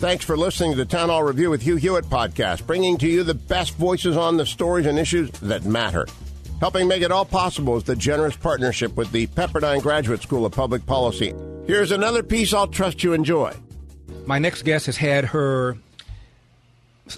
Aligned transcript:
Thanks 0.00 0.24
for 0.24 0.34
listening 0.34 0.70
to 0.70 0.78
the 0.78 0.86
Town 0.86 1.10
Hall 1.10 1.22
Review 1.22 1.50
with 1.50 1.60
Hugh 1.60 1.76
Hewitt 1.76 2.06
podcast, 2.06 2.66
bringing 2.66 2.96
to 2.96 3.06
you 3.06 3.22
the 3.22 3.34
best 3.34 3.74
voices 3.74 4.16
on 4.16 4.38
the 4.38 4.46
stories 4.46 4.86
and 4.86 4.98
issues 4.98 5.28
that 5.40 5.66
matter. 5.66 6.06
Helping 6.58 6.88
make 6.88 7.02
it 7.02 7.12
all 7.12 7.26
possible 7.26 7.76
is 7.76 7.84
the 7.84 7.94
generous 7.94 8.34
partnership 8.34 8.96
with 8.96 9.12
the 9.12 9.26
Pepperdine 9.26 9.82
Graduate 9.82 10.22
School 10.22 10.46
of 10.46 10.52
Public 10.52 10.86
Policy. 10.86 11.34
Here's 11.66 11.92
another 11.92 12.22
piece 12.22 12.54
I'll 12.54 12.66
trust 12.66 13.04
you 13.04 13.12
enjoy. 13.12 13.54
My 14.24 14.38
next 14.38 14.62
guest 14.62 14.86
has 14.86 14.96
had 14.96 15.26
her 15.26 15.76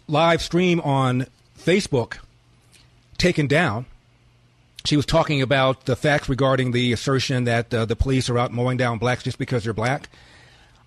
live 0.09 0.43
stream 0.43 0.81
on 0.81 1.27
Facebook 1.57 2.19
taken 3.17 3.47
down. 3.47 3.87
She 4.87 4.97
was 4.97 5.07
talking 5.07 5.41
about 5.41 5.85
the 5.85 5.95
facts 5.95 6.29
regarding 6.29 6.73
the 6.73 6.93
assertion 6.93 7.45
that 7.45 7.73
uh, 7.73 7.85
the 7.85 7.95
police 7.95 8.29
are 8.29 8.39
out 8.39 8.53
mowing 8.53 8.77
down 8.77 8.99
blacks 8.99 9.23
just 9.23 9.39
because 9.39 9.63
they're 9.63 9.73
black. 9.73 10.09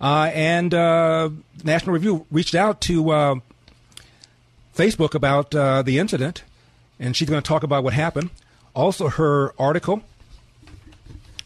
Uh, 0.00 0.30
and 0.34 0.74
uh, 0.74 1.30
National 1.64 1.92
Review 1.94 2.26
reached 2.30 2.54
out 2.54 2.80
to 2.82 3.10
uh, 3.10 3.34
Facebook 4.74 5.14
about 5.14 5.50
the 5.50 5.98
incident, 5.98 6.42
and 6.98 7.16
she's 7.16 7.28
going 7.28 7.42
to 7.42 7.46
talk 7.46 7.62
about 7.62 7.84
what 7.84 7.94
happened. 7.94 8.30
Also, 8.74 9.08
her 9.08 9.54
article, 9.58 10.02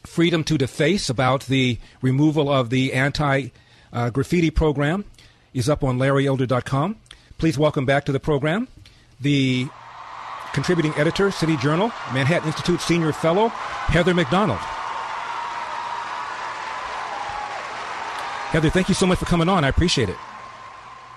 Freedom 0.04 0.42
to 0.44 0.58
Deface, 0.58 1.08
about 1.08 1.46
the 1.46 1.78
removal 2.02 2.50
of 2.50 2.70
the 2.70 2.92
anti 2.92 3.48
graffiti 4.12 4.50
program, 4.50 5.04
is 5.54 5.68
up 5.68 5.84
on 5.84 5.98
larryelder.com. 5.98 6.96
Please 7.38 7.56
welcome 7.56 7.86
back 7.86 8.04
to 8.04 8.12
the 8.12 8.20
program 8.20 8.68
the 9.20 9.68
contributing 10.52 10.92
editor, 10.96 11.30
City 11.30 11.56
Journal, 11.56 11.92
Manhattan 12.12 12.48
Institute 12.48 12.80
Senior 12.80 13.12
Fellow, 13.12 13.48
Heather 13.48 14.14
Mac 14.14 14.30
Heather, 18.50 18.70
thank 18.70 18.88
you 18.88 18.94
so 18.94 19.06
much 19.06 19.18
for 19.18 19.26
coming 19.26 19.48
on. 19.48 19.64
I 19.64 19.68
appreciate 19.68 20.08
it. 20.08 20.16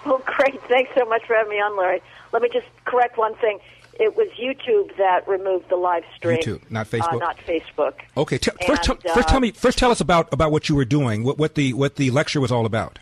Well, 0.06 0.22
great. 0.26 0.62
Thanks 0.68 0.92
so 0.96 1.06
much 1.06 1.26
for 1.26 1.36
having 1.36 1.52
me 1.52 1.58
on, 1.58 1.76
Larry. 1.78 2.02
Let 2.32 2.42
me 2.42 2.50
just 2.52 2.68
correct 2.86 3.18
one 3.18 3.36
thing. 3.36 3.60
It 4.00 4.16
was 4.16 4.28
YouTube 4.40 4.96
that 4.98 5.28
removed 5.28 5.70
the 5.70 5.76
live 5.76 6.04
stream. 6.16 6.38
YouTube, 6.38 6.70
not 6.70 6.88
Facebook. 6.88 7.14
Uh, 7.14 7.18
not 7.18 7.38
Facebook. 7.38 7.94
Okay. 8.18 8.38
T- 8.38 8.52
and, 8.52 8.68
first, 8.68 8.84
t- 8.84 9.10
uh, 9.10 9.14
first, 9.14 9.28
tell 9.28 9.40
me. 9.40 9.52
First, 9.52 9.78
tell 9.78 9.92
us 9.92 10.02
about, 10.02 10.32
about 10.34 10.52
what 10.52 10.68
you 10.68 10.76
were 10.76 10.86
doing. 10.86 11.24
What, 11.24 11.38
what 11.38 11.56
the 11.56 11.74
what 11.74 11.96
the 11.96 12.10
lecture 12.12 12.42
was 12.42 12.52
all 12.52 12.66
about. 12.66 13.00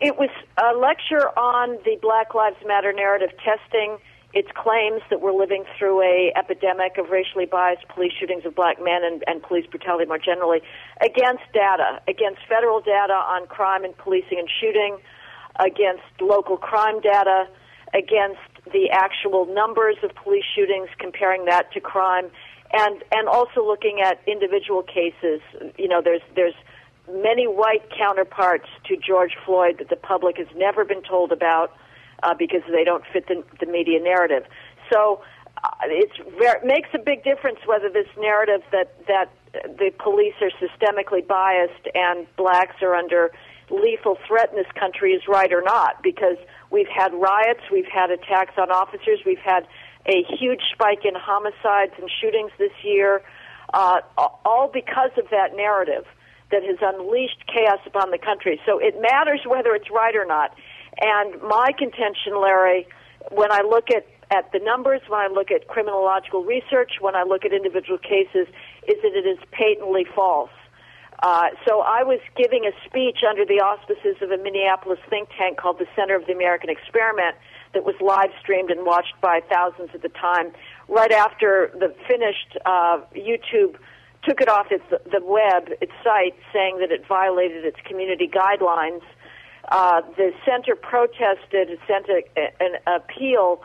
It 0.00 0.16
was 0.16 0.30
a 0.56 0.76
lecture 0.78 1.28
on 1.38 1.78
the 1.84 1.98
Black 2.00 2.34
Lives 2.34 2.56
Matter 2.66 2.92
narrative 2.92 3.30
testing 3.44 3.98
its 4.34 4.48
claims 4.54 5.00
that 5.08 5.22
we're 5.22 5.32
living 5.32 5.64
through 5.78 6.02
a 6.02 6.32
epidemic 6.36 6.98
of 6.98 7.08
racially 7.08 7.46
biased 7.46 7.88
police 7.88 8.12
shootings 8.18 8.44
of 8.44 8.54
black 8.54 8.76
men 8.82 9.02
and, 9.02 9.24
and 9.26 9.42
police 9.42 9.66
brutality 9.66 10.04
more 10.04 10.18
generally 10.18 10.60
against 11.00 11.42
data, 11.54 12.00
against 12.06 12.40
federal 12.46 12.80
data 12.80 13.14
on 13.14 13.46
crime 13.46 13.84
and 13.84 13.96
policing 13.96 14.38
and 14.38 14.48
shooting, 14.60 14.98
against 15.58 16.04
local 16.20 16.58
crime 16.58 17.00
data, 17.00 17.48
against 17.94 18.40
the 18.70 18.90
actual 18.92 19.46
numbers 19.46 19.96
of 20.02 20.14
police 20.14 20.44
shootings, 20.54 20.88
comparing 20.98 21.46
that 21.46 21.72
to 21.72 21.80
crime, 21.80 22.30
and 22.72 23.02
and 23.10 23.28
also 23.28 23.66
looking 23.66 24.02
at 24.04 24.20
individual 24.26 24.82
cases. 24.82 25.40
You 25.78 25.88
know, 25.88 26.02
there's 26.04 26.20
there's 26.36 26.54
many 27.10 27.46
white 27.46 27.88
counterparts 27.96 28.68
to 28.84 28.96
George 28.98 29.32
Floyd 29.46 29.78
that 29.78 29.88
the 29.88 29.96
public 29.96 30.36
has 30.36 30.48
never 30.54 30.84
been 30.84 31.02
told 31.02 31.32
about 31.32 31.72
uh, 32.22 32.34
because 32.34 32.62
they 32.70 32.84
don't 32.84 33.04
fit 33.12 33.26
the, 33.28 33.42
the 33.60 33.66
media 33.66 34.00
narrative. 34.00 34.44
So 34.92 35.22
uh, 35.62 35.70
it's 35.84 36.14
it 36.18 36.64
makes 36.64 36.88
a 36.94 36.98
big 36.98 37.24
difference 37.24 37.58
whether 37.66 37.88
this 37.88 38.08
narrative 38.18 38.62
that 38.72 38.94
that 39.06 39.30
the 39.52 39.90
police 40.02 40.34
are 40.40 40.50
systemically 40.60 41.26
biased 41.26 41.88
and 41.94 42.26
blacks 42.36 42.76
are 42.82 42.94
under 42.94 43.32
lethal 43.70 44.16
threat 44.26 44.50
in 44.50 44.56
this 44.56 44.70
country 44.78 45.12
is 45.12 45.22
right 45.28 45.52
or 45.52 45.62
not 45.62 46.02
because 46.02 46.36
we've 46.70 46.88
had 46.88 47.12
riots, 47.14 47.60
we've 47.70 47.90
had 47.92 48.10
attacks 48.10 48.54
on 48.58 48.70
officers, 48.70 49.20
we've 49.26 49.44
had 49.44 49.66
a 50.06 50.24
huge 50.38 50.62
spike 50.72 51.04
in 51.04 51.14
homicides 51.14 51.92
and 51.98 52.10
shootings 52.20 52.50
this 52.58 52.72
year, 52.82 53.22
uh, 53.74 54.00
all 54.16 54.70
because 54.72 55.10
of 55.18 55.28
that 55.30 55.54
narrative 55.54 56.04
that 56.50 56.62
has 56.62 56.78
unleashed 56.80 57.44
chaos 57.46 57.80
upon 57.86 58.10
the 58.10 58.18
country. 58.18 58.60
So 58.64 58.78
it 58.78 59.00
matters 59.00 59.40
whether 59.46 59.74
it's 59.74 59.90
right 59.90 60.16
or 60.16 60.24
not. 60.24 60.54
And 61.00 61.40
my 61.42 61.70
contention, 61.78 62.40
Larry, 62.40 62.86
when 63.30 63.52
I 63.52 63.62
look 63.62 63.90
at, 63.90 64.06
at 64.30 64.50
the 64.52 64.58
numbers, 64.58 65.00
when 65.08 65.20
I 65.20 65.28
look 65.28 65.50
at 65.50 65.68
criminological 65.68 66.44
research, 66.44 66.92
when 67.00 67.14
I 67.14 67.22
look 67.22 67.44
at 67.44 67.52
individual 67.52 67.98
cases, 67.98 68.46
is 68.86 68.96
that 69.02 69.12
it 69.14 69.26
is 69.26 69.38
patently 69.52 70.04
false. 70.14 70.50
Uh, 71.20 71.48
so 71.66 71.80
I 71.80 72.04
was 72.04 72.20
giving 72.36 72.64
a 72.64 72.72
speech 72.86 73.18
under 73.28 73.44
the 73.44 73.60
auspices 73.60 74.22
of 74.22 74.30
a 74.30 74.38
Minneapolis 74.38 75.00
think 75.10 75.28
tank 75.36 75.58
called 75.58 75.78
the 75.78 75.86
Center 75.96 76.14
of 76.14 76.26
the 76.26 76.32
American 76.32 76.70
Experiment 76.70 77.34
that 77.74 77.84
was 77.84 77.96
live 78.00 78.30
streamed 78.40 78.70
and 78.70 78.86
watched 78.86 79.14
by 79.20 79.40
thousands 79.50 79.90
at 79.94 80.02
the 80.02 80.08
time. 80.10 80.52
Right 80.88 81.10
after 81.10 81.72
the 81.74 81.94
finished, 82.06 82.56
uh, 82.64 83.00
YouTube 83.14 83.76
took 84.22 84.40
it 84.40 84.48
off 84.48 84.66
its 84.70 84.84
the 84.90 85.20
web, 85.22 85.70
its 85.80 85.92
site, 86.04 86.34
saying 86.52 86.78
that 86.80 86.90
it 86.90 87.06
violated 87.06 87.64
its 87.64 87.78
community 87.84 88.28
guidelines. 88.28 89.02
Uh, 89.68 90.00
the 90.16 90.32
center 90.46 90.74
protested, 90.74 91.78
sent 91.86 92.06
a, 92.08 92.22
an 92.60 92.76
appeal. 92.86 93.62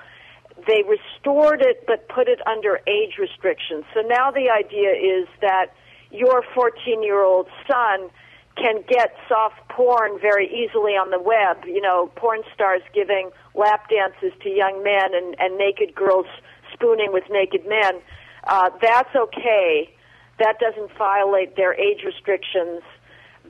They 0.67 0.83
restored 0.83 1.61
it, 1.61 1.85
but 1.87 2.09
put 2.09 2.27
it 2.27 2.45
under 2.45 2.79
age 2.87 3.17
restrictions. 3.17 3.85
So 3.93 4.01
now 4.01 4.29
the 4.29 4.49
idea 4.49 4.91
is 4.91 5.27
that 5.41 5.67
your 6.11 6.43
14 6.53 7.03
year 7.03 7.23
old 7.23 7.47
son 7.67 8.09
can 8.55 8.83
get 8.87 9.15
soft 9.27 9.67
porn 9.69 10.19
very 10.21 10.45
easily 10.45 10.93
on 10.93 11.09
the 11.09 11.19
web. 11.19 11.65
You 11.65 11.81
know, 11.81 12.11
porn 12.15 12.41
stars 12.53 12.81
giving 12.93 13.31
lap 13.55 13.89
dances 13.89 14.37
to 14.43 14.49
young 14.49 14.83
men 14.83 15.15
and, 15.15 15.35
and 15.39 15.57
naked 15.57 15.95
girls 15.95 16.27
spooning 16.73 17.11
with 17.11 17.23
naked 17.29 17.65
men. 17.67 18.01
Uh, 18.43 18.69
that's 18.81 19.15
okay. 19.15 19.89
That 20.37 20.59
doesn't 20.59 20.95
violate 20.97 21.55
their 21.55 21.73
age 21.73 22.03
restrictions 22.05 22.83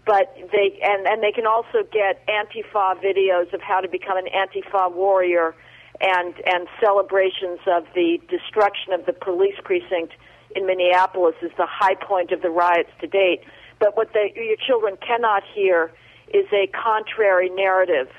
but 0.06 0.36
they 0.52 0.80
and 0.84 1.08
and 1.08 1.24
they 1.24 1.32
can 1.32 1.46
also 1.46 1.84
get 1.92 2.26
Antifa 2.28 3.02
videos 3.02 3.54
of 3.54 3.62
how 3.62 3.80
to 3.80 3.88
become 3.88 4.18
an 4.18 4.28
Antifa 4.28 4.94
warrior, 4.94 5.56
and 6.02 6.34
and 6.46 6.68
celebrations 6.82 7.60
of 7.68 7.86
the 7.96 8.20
destruction 8.30 8.94
of 8.94 9.06
the 9.06 9.14
police 9.14 9.56
precinct 9.64 10.14
in 10.56 10.66
Minneapolis 10.66 11.36
is 11.42 11.52
the 11.58 11.68
high 11.68 11.96
point 11.96 12.32
of 12.32 12.42
the 12.42 12.50
riots 12.50 12.90
to 13.02 13.08
date. 13.08 13.42
But 13.80 13.98
what 13.98 14.14
they, 14.14 14.34
your 14.36 14.58
children 14.58 14.98
cannot 15.06 15.44
hear 15.54 15.92
is 16.34 16.46
a 16.54 16.68
contrary 16.68 17.50
narrative 17.50 18.10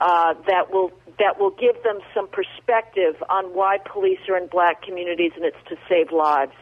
uh, 0.00 0.34
that 0.46 0.70
will 0.70 0.92
that 1.18 1.38
will 1.38 1.50
give 1.50 1.82
them 1.82 1.98
some 2.14 2.28
perspective 2.28 3.22
on 3.28 3.46
why 3.46 3.78
police 3.78 4.20
are 4.28 4.36
in 4.36 4.46
black 4.46 4.82
communities 4.82 5.32
and 5.34 5.44
it's 5.44 5.56
to 5.68 5.76
save 5.88 6.12
lives. 6.12 6.52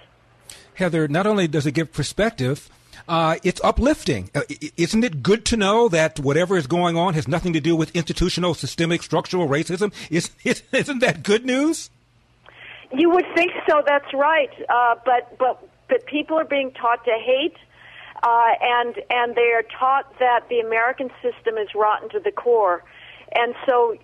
Heather, 0.74 1.08
not 1.08 1.26
only 1.26 1.46
does 1.48 1.66
it 1.66 1.72
give 1.72 1.92
perspective, 1.92 2.70
uh, 3.08 3.36
it's 3.42 3.60
uplifting. 3.62 4.30
Uh, 4.34 4.42
isn't 4.76 5.04
it 5.04 5.22
good 5.22 5.44
to 5.46 5.56
know 5.56 5.88
that 5.88 6.18
whatever 6.20 6.56
is 6.56 6.66
going 6.66 6.96
on 6.96 7.14
has 7.14 7.28
nothing 7.28 7.52
to 7.52 7.60
do 7.60 7.76
with 7.76 7.94
institutional, 7.94 8.54
systemic, 8.54 9.02
structural 9.02 9.48
racism? 9.48 9.92
Is, 10.10 10.30
isn't 10.72 11.00
that 11.00 11.22
good 11.22 11.44
news? 11.44 11.90
You 12.92 13.10
would 13.10 13.26
think 13.34 13.52
so. 13.68 13.82
That's 13.84 14.12
right. 14.14 14.50
Uh, 14.68 14.94
but 15.04 15.36
but 15.38 15.68
but 15.88 16.06
people 16.06 16.38
are 16.38 16.44
being 16.44 16.70
taught 16.72 17.04
to 17.04 17.10
hate, 17.10 17.56
uh, 18.22 18.50
and 18.60 18.94
and 19.10 19.34
they 19.34 19.52
are 19.52 19.64
taught 19.78 20.18
that 20.18 20.48
the 20.48 20.60
American 20.60 21.10
system 21.22 21.56
is 21.58 21.68
rotten 21.74 22.08
to 22.10 22.20
the 22.20 22.30
core, 22.30 22.84
and 23.34 23.54
so 23.66 23.96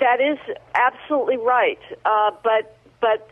that 0.00 0.20
is 0.20 0.38
absolutely 0.74 1.38
right. 1.38 1.80
Uh, 2.04 2.30
but 2.44 2.76
but 3.00 3.30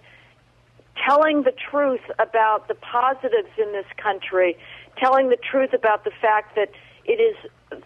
telling 1.06 1.42
the 1.42 1.52
truth 1.70 2.00
about 2.18 2.68
the 2.68 2.74
positives 2.74 3.50
in 3.56 3.72
this 3.72 3.86
country 3.96 4.56
telling 5.00 5.28
the 5.28 5.36
truth 5.36 5.72
about 5.72 6.04
the 6.04 6.12
fact 6.20 6.54
that 6.56 6.70
it 7.04 7.20
is 7.20 7.36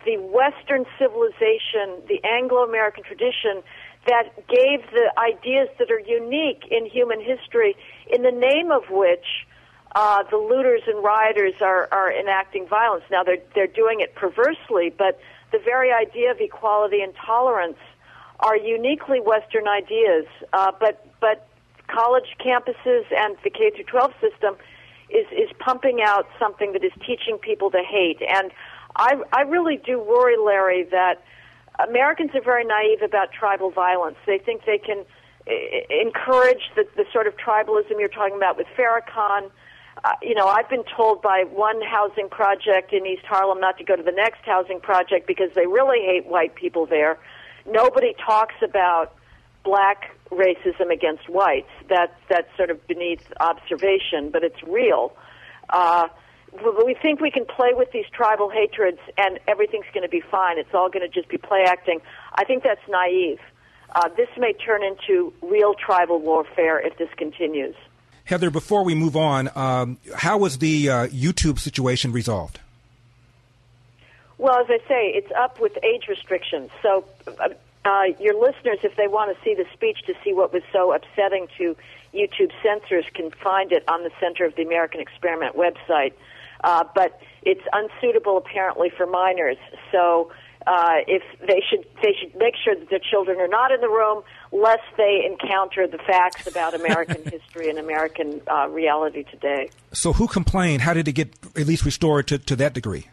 the 0.05 0.17
Western 0.19 0.85
civilization, 0.99 2.03
the 2.09 2.21
Anglo 2.25 2.65
American 2.65 3.05
tradition, 3.05 3.63
that 4.07 4.35
gave 4.49 4.83
the 4.91 5.13
ideas 5.17 5.69
that 5.79 5.91
are 5.91 6.01
unique 6.01 6.65
in 6.71 6.87
human 6.87 7.21
history, 7.21 7.77
in 8.11 8.23
the 8.23 8.33
name 8.33 8.73
of 8.73 8.83
which 8.91 9.47
uh, 9.95 10.25
the 10.31 10.37
looters 10.37 10.83
and 10.87 11.05
rioters 11.05 11.55
are, 11.61 11.89
are 11.93 12.11
enacting 12.11 12.67
violence. 12.67 13.05
Now 13.11 13.23
they're 13.23 13.43
they're 13.55 13.67
doing 13.67 14.01
it 14.01 14.15
perversely, 14.15 14.93
but 14.97 15.21
the 15.53 15.59
very 15.59 15.93
idea 15.93 16.31
of 16.31 16.41
equality 16.41 17.01
and 17.01 17.13
tolerance 17.15 17.79
are 18.41 18.57
uniquely 18.57 19.21
Western 19.21 19.69
ideas. 19.69 20.27
Uh, 20.53 20.73
but 20.81 21.07
but 21.21 21.47
college 21.87 22.37
campuses 22.41 23.05
and 23.15 23.37
the 23.45 23.51
K 23.51 23.71
through 23.71 23.85
12 23.85 24.13
system 24.21 24.57
is 25.13 25.27
is 25.33 25.51
pumping 25.59 26.01
out 26.03 26.27
something 26.39 26.73
that 26.73 26.85
is 26.85 26.93
teaching 27.07 27.39
people 27.39 27.71
to 27.71 27.83
hate. 27.83 28.21
And 28.29 28.51
I 28.97 29.17
I 29.33 29.43
really 29.43 29.77
do 29.77 29.99
worry, 29.99 30.37
Larry, 30.37 30.85
that 30.91 31.23
Americans 31.79 32.31
are 32.35 32.43
very 32.43 32.65
naive 32.65 33.03
about 33.03 33.33
tribal 33.33 33.71
violence. 33.71 34.17
They 34.27 34.39
think 34.39 34.65
they 34.65 34.79
can 34.79 35.05
uh, 35.49 35.53
encourage 35.91 36.63
the, 36.77 36.85
the 36.97 37.05
sort 37.13 37.27
of 37.27 37.35
tribalism 37.37 37.99
you're 37.99 38.09
talking 38.09 38.37
about 38.37 38.57
with 38.57 38.67
Farrakhan 38.77 39.51
uh, 40.05 40.15
you 40.21 40.35
know, 40.35 40.47
I've 40.47 40.69
been 40.69 40.85
told 40.97 41.23
by 41.23 41.45
one 41.49 41.81
housing 41.83 42.29
project 42.29 42.93
in 42.93 43.07
East 43.07 43.25
Harlem 43.25 43.61
not 43.61 43.79
to 43.79 43.85
go 43.85 43.95
to 43.95 44.03
the 44.03 44.13
next 44.13 44.41
housing 44.45 44.81
project 44.81 45.27
because 45.27 45.51
they 45.55 45.67
really 45.67 46.01
hate 46.05 46.27
white 46.27 46.55
people 46.55 46.87
there. 46.87 47.19
Nobody 47.67 48.15
talks 48.25 48.55
about 48.63 49.15
black 49.65 50.17
racism 50.31 50.93
against 50.93 51.29
whites. 51.29 51.71
That's 51.89 52.15
that's 52.29 52.49
sort 52.57 52.71
of 52.71 52.87
beneath 52.87 53.23
observation, 53.41 54.31
but 54.31 54.43
it's 54.43 54.63
real. 54.63 55.15
Uh, 55.71 56.09
we 56.85 56.95
think 57.01 57.21
we 57.21 57.31
can 57.31 57.47
play 57.47 57.71
with 57.73 57.93
these 57.93 58.05
tribal 58.13 58.51
hatreds 58.51 58.99
and 59.17 59.39
everything's 59.49 59.87
going 59.95 60.03
to 60.03 60.11
be 60.11 60.21
fine. 60.21 60.59
It's 60.59 60.75
all 60.75 60.91
going 60.91 61.09
to 61.09 61.09
just 61.09 61.29
be 61.29 61.39
play 61.39 61.65
acting. 61.67 62.01
I 62.35 62.45
think 62.45 62.63
that's 62.63 62.87
naive. 62.89 63.39
Uh, 63.95 64.09
this 64.17 64.29
may 64.37 64.53
turn 64.53 64.83
into 64.83 65.33
real 65.43 65.75
tribal 65.75 66.19
warfare 66.19 66.79
if 66.79 66.99
this 66.99 67.09
continues. 67.17 67.75
Heather, 68.25 68.51
before 68.51 68.85
we 68.85 68.95
move 68.95 69.17
on, 69.17 69.51
um, 69.57 69.99
how 70.15 70.39
was 70.39 70.59
the 70.59 70.89
uh, 70.89 71.07
YouTube 71.09 71.59
situation 71.59 72.13
resolved? 72.13 72.61
Well, 74.39 74.59
as 74.59 74.67
I 74.69 74.79
say, 74.89 75.13
it's 75.15 75.31
up 75.39 75.61
with 75.61 75.73
age 75.85 76.05
restrictions. 76.09 76.71
So, 76.83 77.05
uh, 77.27 77.51
uh, 77.85 78.05
your 78.21 78.35
listeners, 78.35 78.79
if 78.83 78.97
they 78.97 79.09
want 79.09 79.37
to 79.37 79.45
see 79.45 79.55
the 79.55 79.65
speech 79.73 79.99
to 80.07 80.15
see 80.25 80.33
what 80.33 80.53
was 80.53 80.63
so 80.73 80.93
upsetting 80.93 81.49
to 81.59 81.77
YouTube 82.15 82.53
censors, 82.63 83.05
can 83.15 83.31
find 83.31 83.73
it 83.73 83.85
on 83.89 84.05
the 84.05 84.11
Center 84.21 84.45
of 84.45 84.55
the 84.57 84.63
American 84.63 85.01
Experiment 85.01 85.57
website. 85.57 86.13
Uh, 86.63 86.85
but 86.95 87.21
it's 87.43 87.63
unsuitable 87.73 88.37
apparently 88.37 88.89
for 88.97 89.07
minors. 89.07 89.57
So 89.91 90.31
uh, 90.67 90.99
if 91.09 91.23
they 91.41 91.61
should 91.69 91.85
they 92.03 92.15
should 92.21 92.37
make 92.37 92.55
sure 92.63 92.77
that 92.77 92.89
their 92.89 93.01
children 93.01 93.41
are 93.41 93.49
not 93.49 93.73
in 93.73 93.81
the 93.81 93.89
room 93.89 94.23
lest 94.53 94.83
they 94.97 95.25
encounter 95.27 95.89
the 95.89 95.99
facts 95.99 96.47
about 96.47 96.75
American 96.75 97.23
history 97.31 97.69
and 97.69 97.79
American 97.79 98.41
uh, 98.49 98.69
reality 98.69 99.25
today. 99.25 99.71
So 99.93 100.13
who 100.13 100.29
complained? 100.29 100.83
How 100.83 100.95
did 100.95 101.09
it 101.09 101.13
get 101.13 101.35
at 101.57 101.67
least 101.67 101.85
restored 101.85 102.29
to, 102.29 102.39
to 102.39 102.57
that 102.57 102.75
degree? 102.75 103.09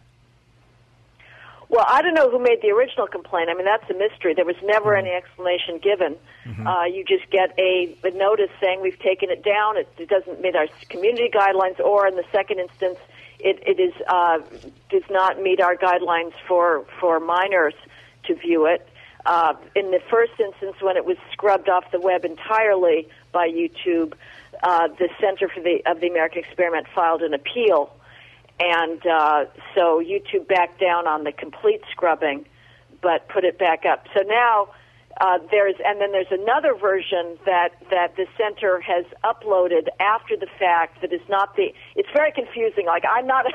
Well, 1.70 1.86
I 1.88 2.02
don't 2.02 2.16
know 2.16 2.32
who 2.32 2.40
made 2.40 2.64
the 2.64 2.70
original 2.70 3.06
complaint. 3.06 3.50
I 3.50 3.54
mean, 3.54 3.66
that's 3.66 3.88
a 3.92 3.94
mystery. 3.94 4.34
There 4.34 4.44
was 4.44 4.56
never 4.64 4.92
mm-hmm. 4.92 5.06
any 5.06 5.16
explanation 5.16 5.78
given. 5.78 6.18
Mm-hmm. 6.46 6.68
Uh, 6.68 6.86
you 6.86 7.06
just 7.06 7.30
get 7.30 7.54
a, 7.60 7.96
a 8.04 8.10
notice 8.12 8.50
saying 8.60 8.82
we've 8.82 8.98
taken 9.00 9.30
it 9.30 9.44
down. 9.44 9.78
It, 9.78 9.88
it 10.00 10.10
doesn't 10.10 10.42
meet 10.42 10.56
our 10.56 10.68
community 10.90 11.30
guidelines, 11.30 11.80
or 11.80 12.08
in 12.08 12.16
the 12.16 12.26
second 12.32 12.60
instance, 12.60 12.98
it, 13.40 13.62
it 13.66 13.80
is 13.80 13.94
uh, 14.08 14.40
does 14.90 15.04
not 15.12 15.42
meet 15.42 15.62
our 15.62 15.76
guidelines 15.76 16.34
for 16.48 16.86
for 17.00 17.20
minors 17.20 17.76
to 18.26 18.34
view 18.36 18.66
it. 18.66 18.88
Uh, 19.26 19.54
in 19.76 19.92
the 19.92 20.00
first 20.10 20.34
instance, 20.40 20.76
when 20.82 20.98
it 20.98 21.06
was 21.06 21.18
scrubbed 21.32 21.70
off 21.70 21.92
the 21.92 22.00
web 22.00 22.26
entirely 22.26 23.08
by 23.32 23.48
YouTube, 23.48 24.14
uh, 24.64 24.88
the 24.88 25.10
Center 25.22 25.48
for 25.48 25.62
the 25.62 25.84
of 25.86 26.00
the 26.00 26.08
American 26.08 26.44
Experiment 26.44 26.88
filed 26.96 27.22
an 27.22 27.34
appeal, 27.34 27.94
and 28.60 29.06
uh, 29.06 29.46
so 29.76 30.02
YouTube 30.04 30.48
backed 30.48 30.80
down 30.80 31.08
on 31.08 31.24
the 31.24 31.32
complete 31.32 31.82
scrubbing, 31.92 32.46
but 33.02 33.28
put 33.30 33.44
it 33.44 33.58
back 33.58 33.86
up. 33.86 34.06
So 34.16 34.22
now 34.28 34.70
uh, 35.20 35.38
there's 35.52 35.76
and 35.84 36.00
then 36.00 36.12
there's 36.12 36.32
another 36.32 36.74
version 36.76 37.38
that 37.46 37.70
that 37.90 38.16
the 38.16 38.26
center 38.38 38.80
has 38.80 39.06
uploaded 39.24 39.88
after 40.00 40.38
the 40.38 40.48
fact 40.58 41.02
that 41.02 41.12
is 41.12 41.22
not 41.30 41.56
the. 41.56 41.74
It's 41.96 42.10
very 42.14 42.32
confusing. 42.32 42.86
Like 42.86 43.04
I'm 43.10 43.28
not. 43.28 43.46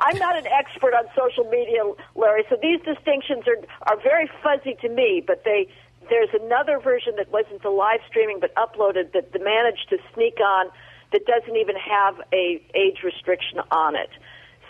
I'm 0.00 0.18
not 0.18 0.36
an 0.36 0.46
expert 0.48 0.92
on 0.92 1.04
social 1.16 1.48
media, 1.50 1.82
Larry. 2.16 2.44
So 2.50 2.56
these 2.60 2.80
distinctions 2.82 3.44
are 3.46 3.58
are 3.86 4.00
very 4.02 4.28
fuzzy 4.42 4.76
to 4.82 4.88
me. 4.88 5.22
But 5.24 5.44
they 5.44 5.68
there's 6.10 6.30
another 6.34 6.78
version 6.78 7.14
that 7.16 7.30
wasn't 7.30 7.62
the 7.62 7.70
live 7.70 8.00
streaming 8.08 8.40
but 8.40 8.54
uploaded 8.56 9.12
that 9.12 9.32
managed 9.42 9.88
to 9.90 9.98
sneak 10.14 10.38
on 10.40 10.70
that 11.12 11.24
doesn't 11.26 11.56
even 11.56 11.76
have 11.76 12.20
a 12.32 12.60
age 12.74 12.98
restriction 13.04 13.60
on 13.70 13.94
it. 13.94 14.10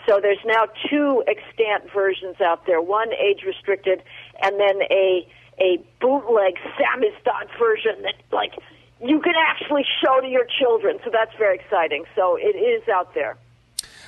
So 0.05 0.19
there's 0.21 0.43
now 0.45 0.67
two 0.89 1.23
extant 1.27 1.91
versions 1.93 2.39
out 2.41 2.65
there. 2.65 2.81
One 2.81 3.11
age 3.13 3.43
restricted, 3.45 4.03
and 4.41 4.59
then 4.59 4.81
a 4.89 5.27
a 5.59 5.77
bootleg 6.01 6.55
samizdat 6.77 7.47
version 7.57 8.01
that 8.03 8.15
like 8.31 8.53
you 9.01 9.19
can 9.21 9.33
actually 9.37 9.85
show 10.03 10.21
to 10.21 10.27
your 10.27 10.45
children. 10.59 10.99
So 11.03 11.09
that's 11.11 11.35
very 11.37 11.55
exciting. 11.55 12.05
So 12.15 12.37
it 12.37 12.55
is 12.55 12.87
out 12.89 13.13
there. 13.13 13.37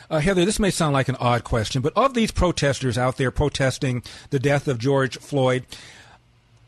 Uh, 0.10 0.20
Heather, 0.20 0.46
this 0.46 0.60
may 0.60 0.72
sound 0.72 0.94
like 0.94 1.10
an 1.10 1.18
odd 1.20 1.44
question, 1.44 1.82
but 1.82 1.92
of 1.98 2.14
these 2.14 2.32
protesters 2.32 2.98
out 2.98 3.18
there 3.18 3.30
protesting 3.30 4.04
the 4.30 4.40
death 4.40 4.70
of 4.70 4.78
George 4.78 5.18
Floyd, 5.18 5.66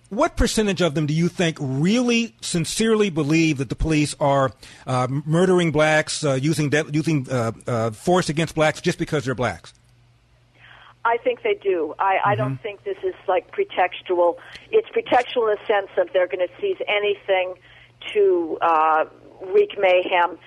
what 0.10 0.36
percentage 0.36 0.82
of 0.82 0.96
them 0.96 1.06
do 1.06 1.14
you 1.14 1.28
think 1.28 1.58
really 1.60 2.36
sincerely 2.42 3.10
believe 3.10 3.60
that 3.60 3.70
the 3.70 3.76
police 3.76 4.16
are 4.20 4.52
uh, 4.88 5.08
murdering 5.10 5.72
blacks, 5.72 6.24
uh, 6.24 6.34
using 6.34 6.70
de- 6.70 6.86
using 6.92 7.28
uh, 7.30 7.52
uh, 7.68 7.92
force 7.92 8.30
against 8.30 8.56
blacks 8.56 8.82
just 8.82 8.98
because 8.98 9.26
they're 9.26 9.36
blacks? 9.36 9.74
I 11.06 11.18
think 11.18 11.44
they 11.44 11.54
do. 11.54 11.96
I, 11.98 12.16
mm-hmm. 12.16 12.30
I 12.30 12.36
don't 12.36 12.54
mm-hmm. 12.54 12.64
think 12.64 12.84
this 12.84 12.98
is 13.04 13.16
like 13.28 13.52
pretextual. 13.52 14.38
It's 14.72 14.90
pretextual 14.90 15.52
in 15.52 15.58
the 15.60 15.66
sense 15.68 15.90
of 15.98 16.12
they're 16.12 16.28
going 16.28 16.46
to 16.46 16.54
seize 16.60 16.78
anything 16.88 17.56
to 18.14 18.58
uh, 18.62 19.06
wreak 19.54 19.78
mayhem. 19.80 20.38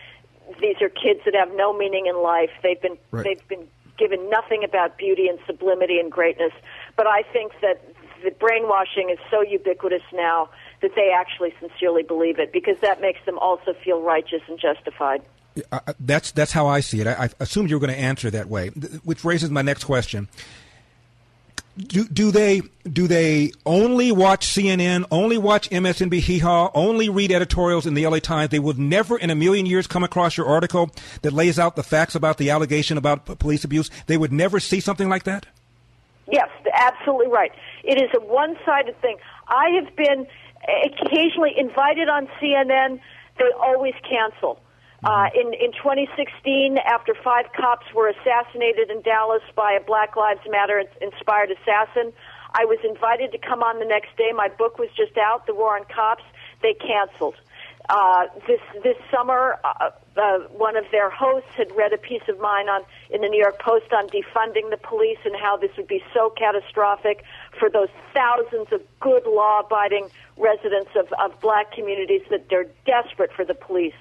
These 0.60 0.82
are 0.82 0.88
kids 0.88 1.20
that 1.24 1.34
have 1.34 1.54
no 1.54 1.76
meaning 1.76 2.06
in 2.06 2.20
life. 2.20 2.50
They've 2.62 2.80
been 2.80 2.98
right. 3.10 3.24
they've 3.24 3.48
been 3.48 3.68
given 3.96 4.28
nothing 4.28 4.64
about 4.64 4.98
beauty 4.98 5.28
and 5.28 5.38
sublimity 5.46 5.98
and 5.98 6.10
greatness. 6.10 6.52
But 6.96 7.06
I 7.06 7.22
think 7.22 7.52
that 7.62 7.91
the 8.22 8.30
brainwashing 8.30 9.10
is 9.10 9.18
so 9.30 9.42
ubiquitous 9.42 10.02
now 10.12 10.48
that 10.80 10.94
they 10.94 11.12
actually 11.14 11.54
sincerely 11.60 12.02
believe 12.02 12.38
it 12.38 12.52
because 12.52 12.76
that 12.80 13.00
makes 13.00 13.24
them 13.24 13.38
also 13.38 13.74
feel 13.84 14.02
righteous 14.02 14.42
and 14.48 14.58
justified. 14.58 15.22
Uh, 15.70 15.80
that's 16.00 16.32
that's 16.32 16.52
how 16.52 16.66
I 16.66 16.80
see 16.80 17.00
it. 17.00 17.06
I, 17.06 17.24
I 17.24 17.30
assumed 17.40 17.68
you 17.68 17.76
were 17.76 17.86
going 17.86 17.94
to 17.94 18.00
answer 18.00 18.30
that 18.30 18.48
way, 18.48 18.68
which 19.04 19.24
raises 19.24 19.50
my 19.50 19.62
next 19.62 19.84
question. 19.84 20.28
Do, 21.76 22.04
do 22.04 22.30
they 22.30 22.62
do 22.90 23.06
they 23.06 23.52
only 23.64 24.12
watch 24.12 24.46
CNN, 24.46 25.06
only 25.10 25.38
watch 25.38 25.70
MSNBC, 25.70 26.70
only 26.74 27.08
read 27.08 27.32
editorials 27.32 27.86
in 27.86 27.94
the 27.94 28.06
LA 28.06 28.18
Times? 28.18 28.50
They 28.50 28.58
would 28.58 28.78
never 28.78 29.16
in 29.18 29.30
a 29.30 29.34
million 29.34 29.64
years 29.64 29.86
come 29.86 30.04
across 30.04 30.36
your 30.36 30.46
article 30.46 30.90
that 31.22 31.32
lays 31.32 31.58
out 31.58 31.76
the 31.76 31.82
facts 31.82 32.14
about 32.14 32.36
the 32.36 32.50
allegation 32.50 32.98
about 32.98 33.38
police 33.38 33.64
abuse. 33.64 33.90
They 34.06 34.18
would 34.18 34.32
never 34.32 34.60
see 34.60 34.80
something 34.80 35.08
like 35.08 35.24
that. 35.24 35.46
Yes, 36.32 36.48
absolutely 36.72 37.28
right. 37.28 37.52
It 37.84 38.00
is 38.00 38.08
a 38.16 38.20
one-sided 38.20 38.98
thing. 39.02 39.18
I 39.48 39.68
have 39.78 39.94
been 39.94 40.26
occasionally 40.64 41.52
invited 41.56 42.08
on 42.08 42.26
CNN. 42.40 43.00
They 43.38 43.44
always 43.60 43.92
cancel. 44.08 44.58
Uh, 45.04 45.28
in, 45.34 45.52
in 45.52 45.72
2016, 45.72 46.78
after 46.78 47.14
five 47.22 47.46
cops 47.54 47.86
were 47.94 48.08
assassinated 48.08 48.88
in 48.90 49.02
Dallas 49.02 49.42
by 49.54 49.72
a 49.72 49.84
Black 49.84 50.16
Lives 50.16 50.40
Matter 50.48 50.82
inspired 51.02 51.50
assassin, 51.50 52.12
I 52.54 52.64
was 52.64 52.78
invited 52.82 53.32
to 53.32 53.38
come 53.38 53.62
on 53.62 53.78
the 53.78 53.84
next 53.84 54.16
day. 54.16 54.30
My 54.32 54.48
book 54.48 54.78
was 54.78 54.88
just 54.96 55.18
out, 55.18 55.46
The 55.46 55.54
War 55.54 55.76
on 55.76 55.84
Cops. 55.84 56.24
They 56.62 56.74
canceled. 56.74 57.34
Uh, 57.90 58.26
this 58.46 58.60
this 58.84 58.96
summer, 59.10 59.58
uh, 59.64 59.90
uh, 60.16 60.38
one 60.50 60.76
of 60.76 60.84
their 60.90 61.10
hosts 61.10 61.50
had 61.56 61.74
read 61.76 61.92
a 61.92 61.98
piece 61.98 62.22
of 62.28 62.38
mine 62.40 62.68
on 62.68 62.82
in 63.10 63.20
the 63.20 63.28
New 63.28 63.40
York 63.40 63.60
Post 63.60 63.92
on 63.92 64.08
defunding 64.08 64.70
the 64.70 64.76
police 64.76 65.18
and 65.24 65.34
how 65.36 65.56
this 65.56 65.70
would 65.76 65.88
be 65.88 66.02
so 66.12 66.30
catastrophic 66.30 67.24
for 67.58 67.70
those 67.70 67.88
thousands 68.14 68.72
of 68.72 68.82
good 69.00 69.26
law-abiding 69.26 70.08
residents 70.36 70.90
of, 70.96 71.06
of 71.20 71.38
black 71.40 71.72
communities 71.72 72.22
that 72.30 72.48
they're 72.48 72.68
desperate 72.84 73.32
for 73.32 73.44
the 73.44 73.54
police 73.54 73.94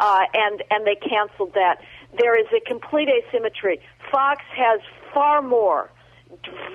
uh, 0.00 0.20
and 0.34 0.62
and 0.70 0.86
they 0.86 0.96
canceled 0.96 1.54
that. 1.54 1.80
There 2.18 2.38
is 2.38 2.46
a 2.54 2.60
complete 2.60 3.08
asymmetry. 3.08 3.80
Fox 4.10 4.42
has 4.54 4.80
far 5.14 5.42
more 5.42 5.90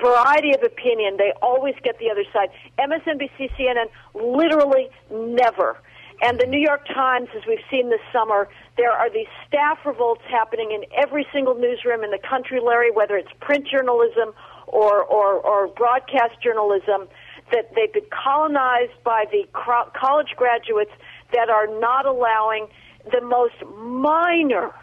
variety 0.01 0.53
of 0.53 0.63
opinion. 0.63 1.17
They 1.17 1.33
always 1.41 1.75
get 1.83 1.99
the 1.99 2.09
other 2.09 2.23
side. 2.31 2.49
MSNBC, 2.79 3.51
CNN, 3.57 3.87
literally 4.13 4.89
never. 5.11 5.77
And 6.21 6.39
the 6.39 6.47
New 6.47 6.59
York 6.59 6.85
Times, 6.87 7.29
as 7.35 7.43
we've 7.47 7.63
seen 7.69 7.89
this 7.89 8.01
summer, 8.11 8.49
there 8.75 8.91
are 8.91 9.09
these 9.09 9.27
staff 9.47 9.77
revolts 9.85 10.23
happening 10.29 10.71
in 10.71 10.83
every 10.97 11.27
single 11.31 11.53
newsroom 11.53 12.03
in 12.03 12.09
the 12.09 12.19
country, 12.19 12.59
Larry, 12.59 12.91
whether 12.91 13.17
it's 13.17 13.29
print 13.39 13.67
journalism 13.67 14.33
or, 14.65 15.03
or, 15.03 15.33
or 15.33 15.67
broadcast 15.67 16.41
journalism, 16.41 17.07
that 17.51 17.69
they've 17.75 17.93
been 17.93 18.09
colonized 18.11 18.97
by 19.03 19.25
the 19.31 19.45
college 19.53 20.33
graduates 20.35 20.91
that 21.33 21.49
are 21.49 21.67
not 21.79 22.05
allowing 22.05 22.67
the 23.11 23.21
most 23.21 23.55
minor 23.77 24.73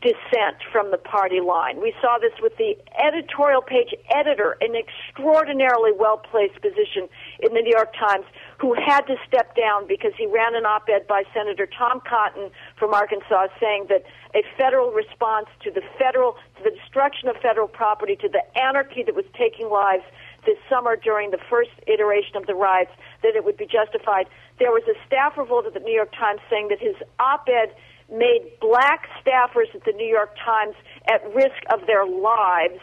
dissent 0.00 0.62
from 0.70 0.90
the 0.90 0.98
party 0.98 1.40
line. 1.40 1.80
We 1.80 1.92
saw 2.00 2.18
this 2.18 2.32
with 2.40 2.56
the 2.56 2.76
editorial 2.98 3.62
page 3.62 3.94
editor, 4.14 4.56
an 4.60 4.74
extraordinarily 4.74 5.90
well 5.92 6.18
placed 6.18 6.60
position 6.62 7.08
in 7.40 7.54
the 7.54 7.60
New 7.60 7.74
York 7.74 7.92
Times, 7.98 8.24
who 8.58 8.74
had 8.74 9.02
to 9.06 9.16
step 9.26 9.56
down 9.56 9.86
because 9.86 10.12
he 10.16 10.26
ran 10.26 10.54
an 10.54 10.66
op 10.66 10.88
ed 10.88 11.06
by 11.06 11.24
Senator 11.34 11.66
Tom 11.66 12.00
Cotton 12.06 12.50
from 12.78 12.94
Arkansas 12.94 13.48
saying 13.60 13.86
that 13.88 14.04
a 14.34 14.42
federal 14.56 14.92
response 14.92 15.46
to 15.64 15.70
the 15.70 15.82
federal 15.98 16.36
to 16.56 16.62
the 16.62 16.70
destruction 16.70 17.28
of 17.28 17.36
federal 17.36 17.68
property, 17.68 18.16
to 18.16 18.28
the 18.28 18.42
anarchy 18.58 19.02
that 19.02 19.14
was 19.14 19.26
taking 19.36 19.68
lives 19.68 20.04
this 20.46 20.58
summer 20.68 20.96
during 20.96 21.30
the 21.30 21.38
first 21.50 21.70
iteration 21.86 22.36
of 22.36 22.46
the 22.46 22.54
riots, 22.54 22.92
that 23.22 23.34
it 23.34 23.44
would 23.44 23.56
be 23.56 23.66
justified. 23.66 24.26
There 24.58 24.70
was 24.70 24.82
a 24.86 24.94
staff 25.06 25.36
revolt 25.36 25.66
at 25.66 25.74
the 25.74 25.80
New 25.80 25.92
York 25.94 26.12
Times 26.12 26.40
saying 26.48 26.68
that 26.68 26.78
his 26.78 26.94
op 27.18 27.48
ed 27.48 27.74
made 28.10 28.50
black 28.60 29.08
staffers 29.22 29.74
at 29.74 29.84
the 29.84 29.92
New 29.92 30.06
York 30.06 30.34
Times 30.44 30.74
at 31.08 31.22
risk 31.34 31.62
of 31.72 31.86
their 31.86 32.06
lives, 32.06 32.80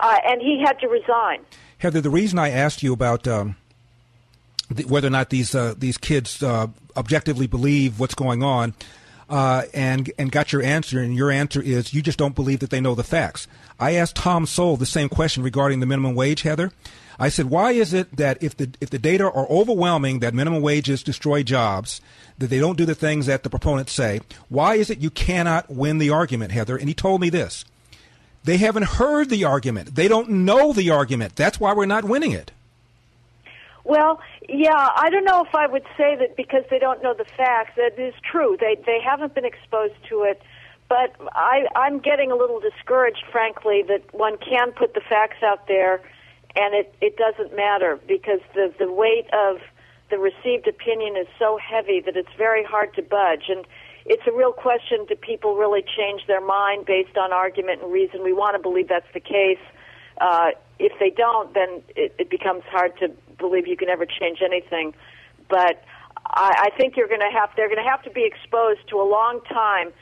uh, 0.00 0.18
and 0.26 0.40
he 0.40 0.62
had 0.64 0.78
to 0.80 0.88
resign. 0.88 1.40
Heather, 1.78 2.00
the 2.00 2.10
reason 2.10 2.38
I 2.38 2.50
asked 2.50 2.82
you 2.82 2.92
about 2.92 3.28
um, 3.28 3.56
the, 4.70 4.84
whether 4.84 5.06
or 5.06 5.10
not 5.10 5.30
these 5.30 5.54
uh, 5.54 5.74
these 5.76 5.98
kids 5.98 6.42
uh, 6.42 6.68
objectively 6.96 7.46
believe 7.46 8.00
what's 8.00 8.14
going 8.14 8.42
on. 8.42 8.74
Uh, 9.28 9.62
and 9.72 10.12
and 10.18 10.30
got 10.30 10.52
your 10.52 10.62
answer, 10.62 11.00
and 11.00 11.14
your 11.14 11.30
answer 11.30 11.62
is 11.62 11.94
you 11.94 12.02
just 12.02 12.18
don't 12.18 12.34
believe 12.34 12.58
that 12.58 12.68
they 12.68 12.80
know 12.80 12.94
the 12.94 13.02
facts. 13.02 13.46
I 13.80 13.92
asked 13.92 14.16
Tom 14.16 14.44
Sowell 14.44 14.76
the 14.76 14.84
same 14.84 15.08
question 15.08 15.42
regarding 15.42 15.80
the 15.80 15.86
minimum 15.86 16.14
wage, 16.14 16.42
Heather. 16.42 16.72
I 17.18 17.28
said, 17.28 17.46
why 17.46 17.72
is 17.72 17.94
it 17.94 18.16
that 18.16 18.42
if 18.42 18.56
the 18.56 18.70
if 18.80 18.90
the 18.90 18.98
data 18.98 19.24
are 19.24 19.48
overwhelming 19.48 20.18
that 20.18 20.34
minimum 20.34 20.60
wages 20.60 21.02
destroy 21.02 21.42
jobs, 21.42 22.00
that 22.38 22.48
they 22.48 22.58
don't 22.58 22.76
do 22.76 22.84
the 22.84 22.94
things 22.94 23.26
that 23.26 23.44
the 23.44 23.50
proponents 23.50 23.92
say, 23.92 24.20
why 24.48 24.74
is 24.74 24.90
it 24.90 24.98
you 24.98 25.10
cannot 25.10 25.70
win 25.70 25.98
the 25.98 26.10
argument, 26.10 26.52
Heather? 26.52 26.76
And 26.76 26.88
he 26.88 26.94
told 26.94 27.20
me 27.20 27.30
this: 27.30 27.64
they 28.42 28.58
haven't 28.58 28.84
heard 28.84 29.30
the 29.30 29.44
argument, 29.44 29.94
they 29.94 30.08
don't 30.08 30.28
know 30.28 30.72
the 30.72 30.90
argument. 30.90 31.34
That's 31.34 31.58
why 31.58 31.72
we're 31.72 31.86
not 31.86 32.04
winning 32.04 32.32
it. 32.32 32.50
Well, 33.84 34.18
yeah, 34.48 34.88
I 34.96 35.10
don't 35.10 35.24
know 35.24 35.44
if 35.44 35.54
I 35.54 35.66
would 35.66 35.84
say 35.96 36.16
that 36.16 36.36
because 36.36 36.64
they 36.70 36.78
don't 36.78 37.02
know 37.02 37.12
the 37.14 37.26
facts. 37.36 37.72
That 37.76 37.98
is 37.98 38.14
true. 38.30 38.56
They 38.58 38.76
they 38.84 38.98
haven't 39.04 39.34
been 39.34 39.44
exposed 39.44 39.94
to 40.08 40.22
it, 40.22 40.40
but 40.88 41.14
I 41.32 41.66
I'm 41.76 41.98
getting 41.98 42.32
a 42.32 42.34
little 42.36 42.60
discouraged, 42.60 43.24
frankly, 43.30 43.82
that 43.88 44.02
one 44.14 44.38
can 44.38 44.72
put 44.72 44.94
the 44.94 45.02
facts 45.06 45.42
out 45.42 45.68
there, 45.68 46.00
and 46.56 46.74
it 46.74 46.94
it 47.02 47.18
doesn't 47.18 47.54
matter 47.54 48.00
because 48.08 48.40
the 48.54 48.72
the 48.78 48.90
weight 48.90 49.28
of 49.34 49.58
the 50.10 50.18
received 50.18 50.66
opinion 50.66 51.16
is 51.18 51.26
so 51.38 51.58
heavy 51.58 52.00
that 52.00 52.16
it's 52.16 52.32
very 52.38 52.64
hard 52.64 52.94
to 52.94 53.02
budge 53.02 53.44
and. 53.48 53.66
It's 54.06 54.26
a 54.26 54.32
real 54.32 54.52
question: 54.52 55.06
Do 55.08 55.14
people 55.16 55.56
really 55.56 55.80
change 55.80 56.26
their 56.26 56.42
mind 56.42 56.84
based 56.84 57.16
on 57.16 57.32
argument 57.32 57.80
and 57.80 57.90
reason? 57.90 58.22
We 58.22 58.34
want 58.34 58.54
to 58.54 58.60
believe 58.60 58.88
that's 58.88 59.10
the 59.14 59.18
case. 59.18 59.56
Uh, 60.20 60.50
if 60.78 60.92
they 60.98 61.10
don't, 61.10 61.52
then 61.54 61.82
it, 61.96 62.14
it 62.18 62.30
becomes 62.30 62.62
hard 62.64 62.96
to 62.98 63.08
believe 63.38 63.66
you 63.66 63.76
can 63.76 63.88
ever 63.88 64.06
change 64.06 64.40
anything. 64.42 64.94
But 65.48 65.84
I, 66.26 66.70
I 66.72 66.76
think 66.76 66.96
you're 66.96 67.08
going 67.08 67.20
to 67.20 67.30
have 67.30 67.50
they're 67.56 67.68
going 67.68 67.82
to 67.82 67.88
have 67.88 68.02
to 68.02 68.10
be 68.10 68.24
exposed 68.24 68.80
to 68.90 69.00
a 69.00 69.06
long 69.08 69.40
time, 69.48 69.92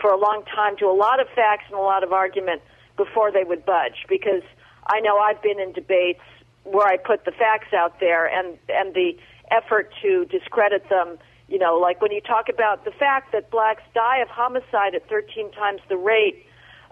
for 0.00 0.10
a 0.10 0.18
long 0.18 0.44
time, 0.54 0.76
to 0.78 0.86
a 0.86 0.96
lot 0.96 1.20
of 1.20 1.28
facts 1.34 1.64
and 1.68 1.78
a 1.78 1.82
lot 1.82 2.02
of 2.02 2.12
argument 2.12 2.62
before 2.96 3.30
they 3.32 3.44
would 3.44 3.64
budge. 3.64 4.06
Because 4.08 4.42
I 4.86 5.00
know 5.00 5.18
I've 5.18 5.42
been 5.42 5.60
in 5.60 5.72
debates 5.72 6.22
where 6.64 6.86
I 6.86 6.96
put 6.96 7.24
the 7.24 7.32
facts 7.32 7.72
out 7.74 8.00
there, 8.00 8.26
and 8.26 8.56
and 8.68 8.94
the 8.94 9.16
effort 9.50 9.92
to 10.02 10.24
discredit 10.26 10.88
them. 10.88 11.18
You 11.48 11.58
know, 11.58 11.76
like 11.76 12.00
when 12.00 12.10
you 12.10 12.22
talk 12.22 12.48
about 12.48 12.86
the 12.86 12.90
fact 12.90 13.32
that 13.32 13.50
blacks 13.50 13.82
die 13.94 14.18
of 14.18 14.28
homicide 14.28 14.94
at 14.94 15.06
13 15.10 15.52
times 15.52 15.82
the 15.90 15.96
rate 15.96 16.46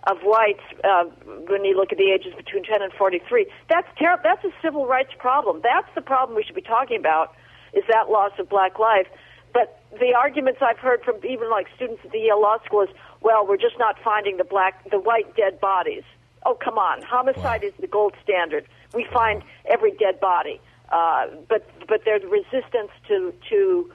of 0.05 0.19
whites 0.23 0.63
uh, 0.85 1.05
when 1.49 1.65
you 1.65 1.77
look 1.77 1.93
at 1.93 1.99
the 1.99 2.11
ages 2.11 2.35
between 2.37 2.65
10 2.65 2.83
and 2.83 2.93
43. 2.93 3.47
That's 3.69 3.87
terrible. 3.97 4.23
That's 4.25 4.45
a 4.45 4.53
civil 4.61 4.87
rights 4.87 5.13
problem. 5.19 5.61
That's 5.63 5.89
the 5.95 6.01
problem 6.01 6.37
we 6.37 6.43
should 6.43 6.57
be 6.57 6.63
talking 6.63 6.99
about. 6.99 7.35
Is 7.73 7.85
that 7.89 8.11
loss 8.11 8.33
of 8.39 8.49
black 8.49 8.79
life? 8.79 9.07
But 9.53 9.81
the 9.99 10.15
arguments 10.15 10.61
I've 10.63 10.79
heard 10.79 11.03
from 11.05 11.17
even 11.25 11.51
like 11.51 11.69
students 11.77 12.01
at 12.05 12.11
the 12.11 12.19
Yale 12.19 12.41
Law 12.41 12.57
School 12.65 12.83
is, 12.83 12.89
well, 13.21 13.47
we're 13.47 13.59
just 13.59 13.79
not 13.79 13.97
finding 14.03 14.39
the 14.39 14.45
black, 14.45 14.89
the 14.91 14.99
white 14.99 15.37
dead 15.37 15.61
bodies. 15.61 16.05
Oh, 16.45 16.55
come 16.55 16.79
on. 16.79 17.03
Homicide 17.03 17.63
wow. 17.63 17.69
is 17.69 17.75
the 17.81 17.87
gold 17.87 18.15
standard. 18.23 18.67
We 18.95 19.07
find 19.13 19.43
every 19.67 19.93
dead 19.93 20.19
body. 20.19 20.61
Uh, 20.91 21.29
but 21.49 21.67
but 21.89 22.03
there's 22.05 22.23
resistance 22.25 22.91
to 23.09 23.33
to 23.49 23.91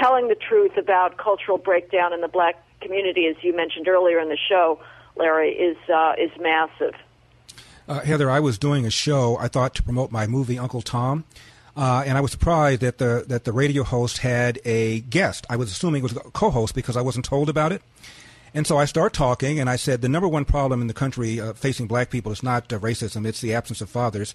telling 0.00 0.28
the 0.28 0.34
truth 0.36 0.76
about 0.78 1.18
cultural 1.18 1.58
breakdown 1.58 2.12
in 2.12 2.20
the 2.20 2.28
black 2.28 2.62
community, 2.80 3.26
as 3.26 3.36
you 3.42 3.54
mentioned 3.54 3.88
earlier 3.88 4.18
in 4.18 4.28
the 4.28 4.38
show. 4.48 4.80
Larry, 5.18 5.50
is 5.52 5.76
uh, 5.88 6.14
is 6.18 6.30
massive. 6.40 6.94
Uh, 7.88 8.00
Heather, 8.00 8.30
I 8.30 8.40
was 8.40 8.58
doing 8.58 8.86
a 8.86 8.90
show. 8.90 9.36
I 9.38 9.48
thought 9.48 9.74
to 9.76 9.82
promote 9.82 10.12
my 10.12 10.26
movie 10.26 10.58
Uncle 10.58 10.82
Tom, 10.82 11.24
uh, 11.76 12.04
and 12.06 12.18
I 12.18 12.20
was 12.20 12.30
surprised 12.30 12.80
that 12.82 12.98
the 12.98 13.24
that 13.28 13.44
the 13.44 13.52
radio 13.52 13.82
host 13.82 14.18
had 14.18 14.60
a 14.64 15.00
guest. 15.00 15.46
I 15.50 15.56
was 15.56 15.70
assuming 15.70 16.00
it 16.00 16.02
was 16.02 16.16
a 16.16 16.20
co-host 16.30 16.74
because 16.74 16.96
I 16.96 17.02
wasn't 17.02 17.24
told 17.24 17.48
about 17.48 17.72
it. 17.72 17.82
And 18.58 18.66
so 18.66 18.76
I 18.76 18.86
start 18.86 19.12
talking, 19.12 19.60
and 19.60 19.70
I 19.70 19.76
said 19.76 20.02
the 20.02 20.08
number 20.08 20.26
one 20.26 20.44
problem 20.44 20.80
in 20.80 20.88
the 20.88 20.94
country 20.94 21.40
uh, 21.40 21.52
facing 21.52 21.86
black 21.86 22.10
people 22.10 22.32
is 22.32 22.42
not 22.42 22.72
uh, 22.72 22.80
racism; 22.80 23.24
it's 23.24 23.40
the 23.40 23.54
absence 23.54 23.80
of 23.80 23.88
fathers 23.88 24.34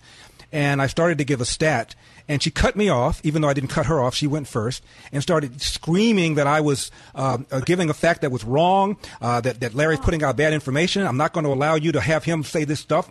and 0.53 0.83
I 0.83 0.87
started 0.87 1.17
to 1.17 1.25
give 1.25 1.41
a 1.41 1.45
stat, 1.45 1.95
and 2.27 2.41
she 2.41 2.51
cut 2.51 2.75
me 2.75 2.87
off, 2.87 3.19
even 3.25 3.41
though 3.41 3.49
I 3.49 3.53
didn't 3.53 3.71
cut 3.71 3.87
her 3.87 3.99
off. 3.99 4.13
She 4.13 4.27
went 4.27 4.47
first 4.47 4.83
and 5.11 5.23
started 5.23 5.59
screaming 5.61 6.35
that 6.35 6.45
I 6.45 6.61
was 6.61 6.91
uh, 7.15 7.39
uh, 7.51 7.61
giving 7.61 7.89
a 7.89 7.93
fact 7.93 8.21
that 8.21 8.31
was 8.31 8.43
wrong, 8.43 8.97
uh, 9.19 9.41
that, 9.41 9.59
that 9.61 9.73
Larry's 9.73 9.99
putting 9.99 10.23
out 10.23 10.37
bad 10.37 10.53
information. 10.53 11.07
I'm 11.07 11.17
not 11.17 11.33
going 11.33 11.43
to 11.43 11.51
allow 11.51 11.73
you 11.73 11.91
to 11.91 11.99
have 11.99 12.23
him 12.23 12.43
say 12.43 12.65
this 12.65 12.79
stuff. 12.79 13.09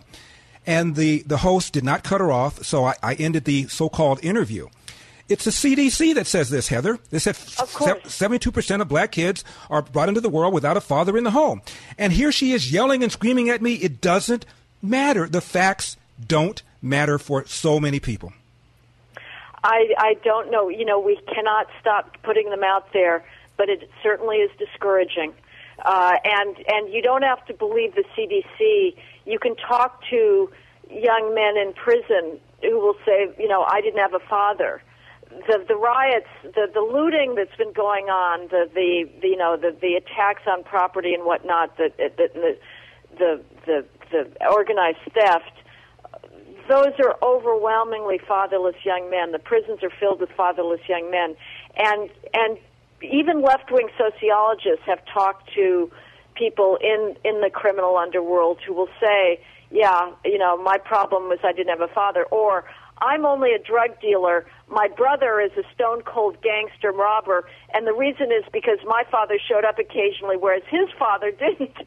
And 0.65 0.95
the, 0.95 1.23
the 1.23 1.35
host 1.35 1.73
did 1.73 1.83
not 1.83 2.05
cut 2.05 2.21
her 2.21 2.31
off, 2.31 2.63
so 2.63 2.85
I, 2.85 2.95
I 3.03 3.15
ended 3.15 3.43
the 3.43 3.67
so 3.67 3.89
called 3.89 4.23
interview. 4.23 4.69
It's 5.29 5.45
the 5.45 5.51
CDC 5.51 6.15
that 6.15 6.27
says 6.27 6.49
this, 6.49 6.67
Heather. 6.67 6.99
They 7.09 7.19
said 7.19 7.35
72% 7.35 8.81
of 8.81 8.87
black 8.87 9.11
kids 9.11 9.43
are 9.69 9.81
brought 9.81 10.09
into 10.09 10.21
the 10.21 10.29
world 10.29 10.53
without 10.53 10.75
a 10.75 10.81
father 10.81 11.17
in 11.17 11.23
the 11.23 11.31
home. 11.31 11.61
And 11.97 12.11
here 12.11 12.31
she 12.31 12.51
is 12.51 12.71
yelling 12.71 13.03
and 13.03 13.11
screaming 13.11 13.49
at 13.49 13.61
me. 13.61 13.75
It 13.75 14.01
doesn't 14.01 14.45
matter. 14.81 15.27
The 15.27 15.41
facts 15.41 15.95
don't 16.27 16.61
matter 16.81 17.17
for 17.17 17.45
so 17.45 17.79
many 17.79 17.99
people? 17.99 18.33
I, 19.63 19.93
I 19.97 20.13
don't 20.23 20.51
know. 20.51 20.69
You 20.69 20.85
know, 20.85 20.99
we 20.99 21.17
cannot 21.33 21.67
stop 21.79 22.17
putting 22.21 22.49
them 22.49 22.63
out 22.63 22.91
there, 22.91 23.23
but 23.57 23.69
it 23.69 23.89
certainly 24.03 24.37
is 24.37 24.51
discouraging. 24.59 25.33
Uh, 25.83 26.13
and 26.23 26.57
and 26.67 26.93
you 26.93 27.01
don't 27.01 27.23
have 27.23 27.43
to 27.47 27.53
believe 27.53 27.95
the 27.95 28.03
CDC. 28.15 28.95
You 29.25 29.39
can 29.39 29.55
talk 29.55 30.01
to 30.09 30.51
young 30.89 31.33
men 31.33 31.57
in 31.57 31.73
prison 31.73 32.39
who 32.61 32.79
will 32.79 32.95
say, 33.05 33.29
you 33.39 33.47
know, 33.47 33.63
I 33.63 33.81
didn't 33.81 33.99
have 33.99 34.13
a 34.13 34.19
father. 34.19 34.83
The 35.47 35.65
the 35.67 35.75
riots, 35.75 36.27
the 36.43 36.67
the 36.73 36.81
looting 36.81 37.35
that's 37.35 37.55
been 37.57 37.73
going 37.73 38.05
on, 38.05 38.47
the 38.49 38.69
the, 38.73 39.09
the 39.21 39.27
you 39.27 39.37
know 39.37 39.57
the 39.57 39.75
the 39.79 39.95
attacks 39.95 40.43
on 40.47 40.63
property 40.63 41.13
and 41.13 41.25
whatnot, 41.25 41.77
the 41.77 41.91
the 41.97 42.29
the 42.33 42.57
the, 43.17 43.43
the, 43.65 43.85
the 44.11 44.47
organized 44.49 44.99
theft 45.13 45.63
those 46.69 46.93
are 46.99 47.15
overwhelmingly 47.21 48.19
fatherless 48.27 48.75
young 48.83 49.09
men. 49.09 49.31
The 49.31 49.39
prisons 49.39 49.83
are 49.83 49.91
filled 49.99 50.21
with 50.21 50.29
fatherless 50.31 50.81
young 50.87 51.11
men, 51.11 51.35
and 51.77 52.09
and 52.33 52.57
even 53.01 53.41
left-wing 53.41 53.89
sociologists 53.97 54.85
have 54.85 54.99
talked 55.13 55.53
to 55.55 55.91
people 56.35 56.77
in 56.81 57.15
in 57.23 57.41
the 57.41 57.49
criminal 57.49 57.97
underworld 57.97 58.59
who 58.65 58.73
will 58.73 58.89
say, 58.99 59.41
"Yeah, 59.71 60.11
you 60.23 60.37
know, 60.37 60.57
my 60.57 60.77
problem 60.77 61.23
was 61.23 61.39
I 61.43 61.51
didn't 61.51 61.69
have 61.77 61.81
a 61.81 61.93
father," 61.93 62.23
or 62.25 62.63
I'm 62.99 63.25
only 63.25 63.51
a 63.53 63.59
drug 63.59 63.99
dealer. 63.99 64.45
My 64.69 64.87
brother 64.87 65.39
is 65.39 65.51
a 65.57 65.63
stone 65.73 66.01
cold 66.03 66.37
gangster 66.41 66.91
robber, 66.91 67.47
and 67.73 67.85
the 67.85 67.93
reason 67.93 68.31
is 68.31 68.43
because 68.51 68.79
my 68.85 69.03
father 69.09 69.37
showed 69.39 69.65
up 69.65 69.79
occasionally, 69.79 70.37
whereas 70.37 70.63
his 70.69 70.89
father 70.97 71.31
didn't. 71.45 71.77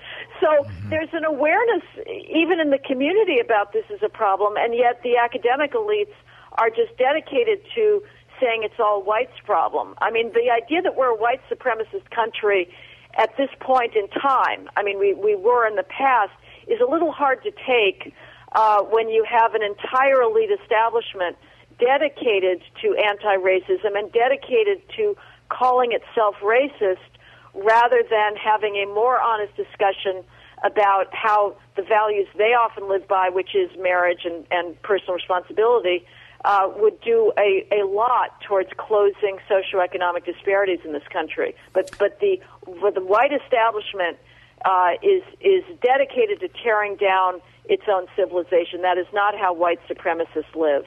So 0.41 0.49
mm-hmm. 0.49 0.91
there's 0.91 1.13
an 1.13 1.25
awareness, 1.25 1.85
even 2.07 2.61
in 2.61 2.71
the 2.71 2.79
community, 2.79 3.39
about 3.39 3.73
this 3.73 3.85
as 3.93 4.03
a 4.03 4.09
problem, 4.09 4.55
and 4.57 4.75
yet 4.75 5.03
the 5.03 5.17
academic 5.17 5.73
elites 5.73 6.15
are 6.53 6.71
just 6.71 6.97
dedicated 6.97 7.61
to 7.75 8.03
saying 8.41 8.63
it's 8.63 8.79
all 8.79 9.03
whites' 9.03 9.39
problem. 9.45 9.95
I 9.99 10.11
mean, 10.11 10.33
the 10.33 10.51
idea 10.51 10.83
that 10.83 10.97
we're 10.97 11.09
a 11.09 11.17
white 11.17 11.41
supremacist 11.51 12.11
country 12.11 12.69
at 13.17 13.37
this 13.37 13.49
point 13.61 13.95
in 13.97 14.09
time, 14.09 14.69
I 14.77 14.83
mean, 14.83 14.99
we, 14.99 15.15
we 15.15 15.35
were 15.35 15.67
in 15.67 15.77
the 15.77 15.85
past, 15.85 16.33
is 16.67 16.81
a 16.81 16.91
little 16.91 17.13
hard 17.13 17.43
to 17.45 17.51
take 17.51 18.13
uh, 18.57 18.83
when 18.83 19.11
you 19.11 19.25
have 19.29 19.55
an 19.55 19.63
entire 19.63 20.23
elite 20.23 20.51
establishment 20.63 21.37
dedicated 21.79 22.63
to 22.81 22.97
anti-racism 22.97 23.93
and 23.95 24.11
dedicated 24.11 24.81
to 24.97 25.15
calling 25.51 25.93
itself 25.93 26.35
racist 26.43 26.97
rather 27.55 28.03
than 28.11 28.35
having 28.35 28.77
a 28.77 28.87
more 28.87 29.21
honest 29.21 29.55
discussion 29.57 30.25
about 30.65 31.15
how 31.15 31.55
the 31.77 31.83
values 31.83 32.27
they 32.39 32.55
often 32.55 32.89
live 32.89 33.07
by, 33.07 33.29
which 33.29 33.55
is 33.55 33.71
marriage 33.79 34.25
and, 34.25 34.47
and 34.51 34.81
personal 34.83 35.15
responsibility, 35.15 36.07
uh, 36.47 36.67
would 36.77 36.99
do 37.03 37.33
a, 37.39 37.67
a 37.71 37.87
lot 37.87 38.41
towards 38.41 38.71
closing 38.79 39.37
socioeconomic 39.51 40.25
disparities 40.25 40.81
in 40.83 40.93
this 40.93 41.07
country. 41.13 41.55
But 41.75 41.91
but 41.99 42.21
the 42.21 42.41
the 42.65 43.05
white 43.05 43.33
establishment 43.33 44.17
uh, 44.65 44.93
is 45.03 45.23
is 45.41 45.65
dedicated 45.83 46.41
to 46.41 46.49
tearing 46.63 46.97
down 46.97 47.43
its 47.69 47.85
own 47.89 48.07
civilization. 48.17 48.83
That 48.83 48.99
is 48.99 49.07
not 49.13 49.37
how 49.37 49.53
white 49.53 49.81
supremacists 49.89 50.55
live. 50.55 50.87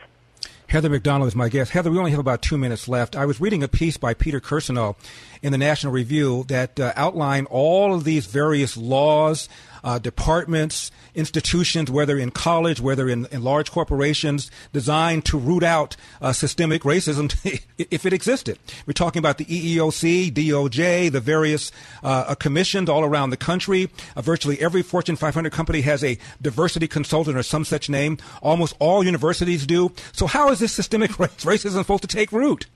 Heather 0.68 0.90
Mac 0.90 1.02
Donald 1.02 1.28
is 1.28 1.36
my 1.36 1.50
guest. 1.50 1.72
Heather, 1.72 1.90
we 1.90 1.98
only 1.98 2.12
have 2.12 2.20
about 2.20 2.44
two 2.44 2.56
minutes 2.56 2.88
left. 2.88 3.16
I 3.16 3.26
was 3.26 3.42
reading 3.42 3.64
a 3.64 3.68
piece 3.68 3.98
by 3.98 4.14
Peter 4.14 4.40
Kirsanow 4.40 4.96
in 5.42 5.52
the 5.52 5.58
National 5.58 5.92
Review 5.92 6.46
that 6.48 6.80
uh, 6.80 6.94
outlined 6.96 7.48
all 7.50 7.96
of 7.96 8.04
these 8.04 8.28
various 8.28 8.78
laws, 8.78 9.50
uh, 9.84 10.00
departments, 10.00 10.92
institutions, 11.16 11.90
whether 11.92 12.18
in 12.18 12.32
college, 12.32 12.80
whether 12.80 13.10
in, 13.10 13.26
in 13.28 13.44
large 13.44 13.72
corporations, 13.72 14.52
designed 14.74 15.26
to 15.26 15.38
root 15.38 15.64
out 15.64 15.96
uh, 16.22 16.34
systemic 16.34 16.84
racism 16.84 17.30
if 17.78 18.06
it 18.06 18.14
existed. 18.14 18.58
We're 18.86 18.94
talking 18.94 19.20
about 19.20 19.38
the 19.38 19.46
EEOC, 19.46 20.32
DOJ, 20.32 21.12
the 21.12 21.20
various 21.20 21.72
uh, 22.04 22.36
commissions 22.36 22.90
all 22.90 23.04
around 23.04 23.30
the 23.30 23.38
country. 23.38 23.90
Uh, 24.16 24.22
virtually 24.22 24.60
every 24.62 24.82
Fortune 24.82 25.16
500 25.16 25.52
company 25.52 25.82
has 25.82 26.04
a 26.04 26.18
diversity 26.42 26.88
consultant 26.88 27.38
or 27.38 27.44
some 27.44 27.66
such 27.66 27.90
name. 27.90 28.18
Almost 28.42 28.76
all 28.80 29.04
universities 29.04 29.66
do. 29.66 29.92
So 30.12 30.28
how 30.28 30.50
is 30.50 30.60
this 30.60 30.74
systemic 30.74 31.12
racism 31.12 31.80
supposed 31.80 32.04
to 32.04 32.08
take 32.08 32.32
root? 32.32 32.68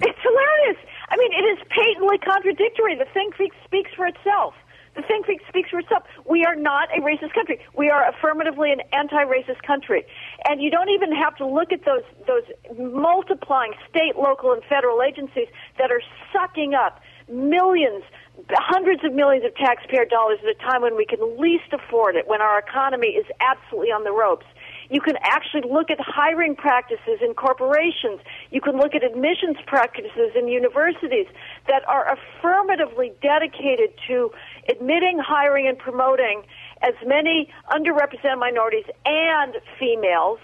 It's 0.00 0.18
hilarious. 0.22 0.76
I 1.08 1.16
mean, 1.16 1.32
it 1.32 1.44
is 1.44 1.58
patently 1.68 2.18
contradictory. 2.18 2.94
The 2.94 3.06
thing 3.06 3.30
speaks 3.64 3.90
for 3.94 4.06
itself. 4.06 4.54
The 5.00 5.06
thing 5.06 5.38
speaks 5.48 5.70
for 5.70 5.78
itself. 5.78 6.02
We 6.28 6.44
are 6.44 6.54
not 6.54 6.88
a 6.94 7.00
racist 7.00 7.32
country. 7.32 7.58
We 7.74 7.88
are 7.88 8.06
affirmatively 8.08 8.70
an 8.70 8.82
anti-racist 8.92 9.62
country, 9.62 10.04
and 10.46 10.60
you 10.60 10.70
don't 10.70 10.90
even 10.90 11.10
have 11.14 11.34
to 11.36 11.46
look 11.46 11.72
at 11.72 11.86
those 11.86 12.02
those 12.26 12.44
multiplying 12.78 13.72
state, 13.88 14.16
local, 14.16 14.52
and 14.52 14.62
federal 14.64 15.00
agencies 15.02 15.48
that 15.78 15.90
are 15.90 16.02
sucking 16.32 16.74
up 16.74 17.00
millions, 17.30 18.04
hundreds 18.50 19.02
of 19.04 19.14
millions 19.14 19.44
of 19.44 19.54
taxpayer 19.54 20.04
dollars 20.04 20.38
at 20.42 20.48
a 20.50 20.58
time 20.58 20.82
when 20.82 20.96
we 20.96 21.06
can 21.06 21.40
least 21.40 21.72
afford 21.72 22.16
it, 22.16 22.28
when 22.28 22.42
our 22.42 22.58
economy 22.58 23.08
is 23.08 23.24
absolutely 23.40 23.92
on 23.92 24.04
the 24.04 24.12
ropes. 24.12 24.46
You 24.90 25.00
can 25.00 25.14
actually 25.22 25.62
look 25.70 25.90
at 25.90 25.98
hiring 26.00 26.56
practices 26.56 27.22
in 27.22 27.34
corporations. 27.34 28.20
You 28.50 28.60
can 28.60 28.76
look 28.76 28.94
at 28.94 29.04
admissions 29.04 29.56
practices 29.66 30.34
in 30.34 30.48
universities 30.48 31.26
that 31.68 31.86
are 31.88 32.12
affirmatively 32.12 33.12
dedicated 33.22 33.90
to 34.08 34.30
admitting, 34.68 35.20
hiring, 35.22 35.68
and 35.68 35.78
promoting 35.78 36.42
as 36.82 36.94
many 37.06 37.48
underrepresented 37.70 38.38
minorities 38.38 38.86
and 39.06 39.54
females 39.78 40.40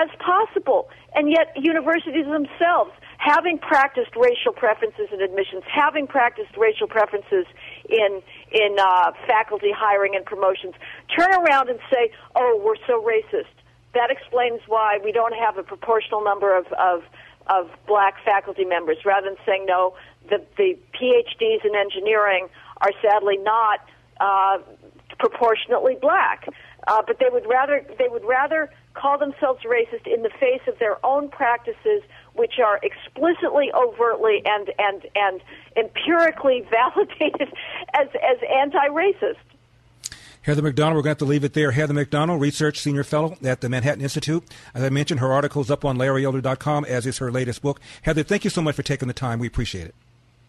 as 0.00 0.08
possible. 0.18 0.88
And 1.14 1.28
yet, 1.28 1.52
universities 1.56 2.24
themselves, 2.24 2.92
having 3.18 3.58
practiced 3.58 4.16
racial 4.16 4.52
preferences 4.56 5.08
in 5.12 5.20
admissions, 5.20 5.64
having 5.68 6.06
practiced 6.06 6.56
racial 6.56 6.86
preferences 6.88 7.44
in 7.88 8.22
in 8.52 8.76
uh, 8.78 9.12
faculty 9.26 9.72
hiring 9.76 10.16
and 10.16 10.24
promotions, 10.24 10.74
turn 11.14 11.28
around 11.34 11.68
and 11.68 11.80
say, 11.92 12.12
"Oh, 12.34 12.60
we're 12.64 12.80
so 12.86 13.02
racist." 13.02 13.59
That 13.94 14.10
explains 14.10 14.60
why 14.66 14.98
we 15.02 15.12
don't 15.12 15.34
have 15.34 15.58
a 15.58 15.62
proportional 15.62 16.22
number 16.22 16.56
of 16.56 16.66
of, 16.72 17.02
of 17.46 17.70
black 17.86 18.22
faculty 18.24 18.64
members. 18.64 18.98
Rather 19.04 19.28
than 19.28 19.36
saying, 19.44 19.66
"No, 19.66 19.94
the 20.28 20.44
the 20.56 20.78
PhDs 20.94 21.64
in 21.64 21.74
engineering 21.74 22.48
are 22.80 22.92
sadly 23.02 23.36
not 23.36 23.80
uh, 24.20 24.58
proportionately 25.18 25.96
black. 26.00 26.48
Uh, 26.88 27.02
but 27.06 27.18
they 27.18 27.28
would 27.30 27.46
rather 27.46 27.84
they 27.98 28.08
would 28.08 28.24
rather 28.24 28.70
call 28.94 29.18
themselves 29.18 29.60
racist 29.64 30.06
in 30.06 30.22
the 30.22 30.30
face 30.40 30.62
of 30.66 30.78
their 30.78 31.04
own 31.04 31.28
practices, 31.28 32.02
which 32.34 32.54
are 32.58 32.80
explicitly, 32.82 33.70
overtly, 33.74 34.42
and 34.46 34.72
and 34.78 35.06
and 35.14 35.42
empirically 35.76 36.66
validated 36.70 37.52
as 37.94 38.08
as 38.14 38.38
anti-racist. 38.50 39.36
Heather 40.42 40.62
Mac 40.62 40.74
Donald, 40.74 40.96
we're 40.96 41.02
going 41.02 41.16
to 41.16 41.18
have 41.18 41.18
to 41.18 41.24
leave 41.26 41.44
it 41.44 41.52
there. 41.52 41.72
Heather 41.72 41.92
Mac 41.92 42.08
Donald, 42.08 42.40
Research 42.40 42.80
Senior 42.80 43.04
Fellow 43.04 43.36
at 43.42 43.60
the 43.60 43.68
Manhattan 43.68 44.00
Institute. 44.00 44.42
As 44.74 44.82
I 44.82 44.88
mentioned, 44.88 45.20
her 45.20 45.30
article 45.32 45.60
is 45.60 45.70
up 45.70 45.84
on 45.84 45.98
LarryElder.com, 45.98 46.86
as 46.86 47.06
is 47.06 47.18
her 47.18 47.30
latest 47.30 47.60
book. 47.60 47.78
Heather, 48.02 48.22
thank 48.22 48.44
you 48.44 48.50
so 48.50 48.62
much 48.62 48.74
for 48.74 48.82
taking 48.82 49.08
the 49.08 49.14
time. 49.14 49.38
We 49.38 49.46
appreciate 49.46 49.86
it. 49.86 49.94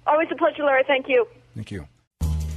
Always 0.07 0.29
a 0.31 0.35
pleasure, 0.35 0.63
Larry. 0.63 0.83
Thank 0.87 1.09
you. 1.09 1.27
Thank 1.55 1.71
you. 1.71 1.87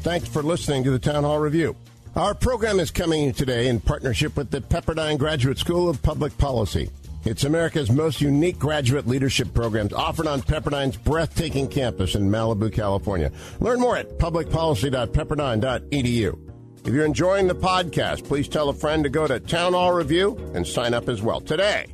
Thanks 0.02 0.28
for 0.28 0.42
listening 0.42 0.84
to 0.84 0.90
the 0.90 0.98
Town 0.98 1.24
Hall 1.24 1.38
Review. 1.38 1.74
Our 2.14 2.34
program 2.34 2.78
is 2.78 2.92
coming 2.92 3.32
today 3.32 3.66
in 3.66 3.80
partnership 3.80 4.36
with 4.36 4.50
the 4.50 4.60
Pepperdine 4.60 5.18
Graduate 5.18 5.58
School 5.58 5.88
of 5.88 6.00
Public 6.02 6.36
Policy. 6.38 6.90
It's 7.24 7.44
America's 7.44 7.90
most 7.90 8.20
unique 8.20 8.58
graduate 8.58 9.06
leadership 9.06 9.54
programs 9.54 9.94
offered 9.94 10.26
on 10.26 10.42
Pepperdine's 10.42 10.98
breathtaking 10.98 11.68
campus 11.68 12.14
in 12.14 12.28
Malibu, 12.28 12.70
California. 12.70 13.32
Learn 13.60 13.80
more 13.80 13.96
at 13.96 14.18
publicpolicy.pepperdine.edu. 14.18 16.43
If 16.84 16.92
you're 16.92 17.06
enjoying 17.06 17.48
the 17.48 17.54
podcast, 17.54 18.24
please 18.24 18.46
tell 18.46 18.68
a 18.68 18.74
friend 18.74 19.04
to 19.04 19.10
go 19.10 19.26
to 19.26 19.40
Town 19.40 19.72
Hall 19.72 19.94
Review 19.94 20.36
and 20.54 20.66
sign 20.66 20.92
up 20.92 21.08
as 21.08 21.22
well 21.22 21.40
today. 21.40 21.86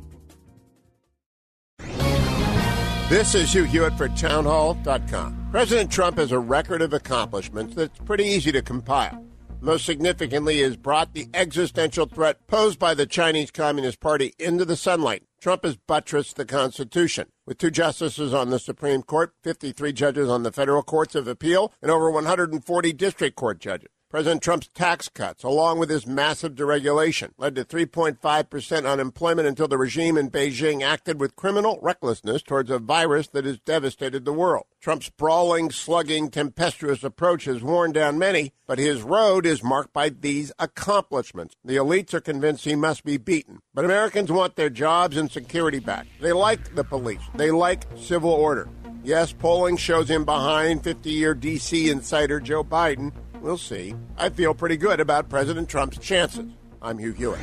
This 3.07 3.33
is 3.33 3.53
Hugh 3.53 3.63
Hewitt 3.63 3.97
for 3.97 4.09
townhall.com. 4.09 5.47
President 5.49 5.91
Trump 5.91 6.17
has 6.17 6.33
a 6.33 6.39
record 6.39 6.81
of 6.81 6.91
accomplishments 6.91 7.73
that's 7.73 7.99
pretty 7.99 8.25
easy 8.25 8.51
to 8.51 8.61
compile. 8.61 9.25
Most 9.61 9.85
significantly, 9.85 10.59
has 10.59 10.75
brought 10.75 11.13
the 11.13 11.29
existential 11.33 12.05
threat 12.05 12.45
posed 12.47 12.77
by 12.77 12.93
the 12.93 13.05
Chinese 13.05 13.51
Communist 13.51 14.01
Party 14.01 14.33
into 14.39 14.65
the 14.65 14.75
sunlight. 14.75 15.23
Trump 15.39 15.63
has 15.63 15.77
buttressed 15.77 16.35
the 16.35 16.45
Constitution. 16.45 17.29
With 17.45 17.59
two 17.59 17.71
justices 17.71 18.33
on 18.33 18.49
the 18.49 18.59
Supreme 18.59 19.03
Court, 19.03 19.33
53 19.43 19.93
judges 19.93 20.29
on 20.29 20.43
the 20.43 20.51
federal 20.51 20.83
courts 20.83 21.15
of 21.15 21.27
appeal, 21.27 21.71
and 21.81 21.91
over 21.91 22.11
140 22.11 22.93
district 22.93 23.37
court 23.37 23.59
judges. 23.59 23.89
President 24.11 24.43
Trump's 24.43 24.67
tax 24.67 25.07
cuts, 25.07 25.41
along 25.41 25.79
with 25.79 25.89
his 25.89 26.05
massive 26.05 26.53
deregulation, 26.53 27.31
led 27.37 27.55
to 27.55 27.63
3.5% 27.63 28.85
unemployment 28.85 29.47
until 29.47 29.69
the 29.69 29.77
regime 29.77 30.17
in 30.17 30.29
Beijing 30.29 30.83
acted 30.83 31.17
with 31.17 31.37
criminal 31.37 31.79
recklessness 31.81 32.43
towards 32.43 32.69
a 32.69 32.77
virus 32.77 33.27
that 33.27 33.45
has 33.45 33.57
devastated 33.59 34.25
the 34.25 34.33
world. 34.33 34.65
Trump's 34.81 35.09
brawling, 35.09 35.71
slugging, 35.71 36.29
tempestuous 36.29 37.05
approach 37.05 37.45
has 37.45 37.63
worn 37.63 37.93
down 37.93 38.19
many, 38.19 38.51
but 38.67 38.79
his 38.79 39.01
road 39.01 39.45
is 39.45 39.63
marked 39.63 39.93
by 39.93 40.09
these 40.09 40.51
accomplishments. 40.59 41.55
The 41.63 41.77
elites 41.77 42.13
are 42.13 42.19
convinced 42.19 42.65
he 42.65 42.75
must 42.75 43.05
be 43.05 43.15
beaten. 43.15 43.61
But 43.73 43.85
Americans 43.85 44.29
want 44.29 44.57
their 44.57 44.69
jobs 44.69 45.15
and 45.15 45.31
security 45.31 45.79
back. 45.79 46.05
They 46.19 46.33
like 46.33 46.75
the 46.75 46.83
police. 46.83 47.21
They 47.35 47.49
like 47.51 47.85
civil 47.95 48.31
order. 48.31 48.67
Yes, 49.05 49.31
polling 49.31 49.77
shows 49.77 50.09
him 50.09 50.25
behind 50.25 50.83
50 50.83 51.09
year 51.09 51.33
D.C. 51.33 51.89
insider 51.89 52.41
Joe 52.41 52.65
Biden, 52.65 53.13
We'll 53.41 53.57
see. 53.57 53.95
I 54.17 54.29
feel 54.29 54.53
pretty 54.53 54.77
good 54.77 54.99
about 54.99 55.27
President 55.27 55.67
Trump's 55.67 55.97
chances. 55.97 56.51
I'm 56.81 56.99
Hugh 56.99 57.13
Hewitt. 57.13 57.39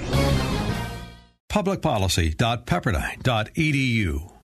Publicpolicy.pepperdine.edu 1.50 4.37